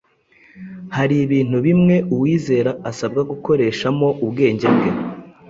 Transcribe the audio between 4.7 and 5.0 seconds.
bwe,